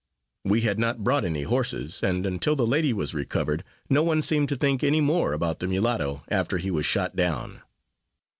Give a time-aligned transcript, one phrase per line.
[0.43, 4.49] We had not brought any horses, and until the lady was recovered, no one seemed
[4.49, 7.61] to think any more about the mulatto after he was shot down.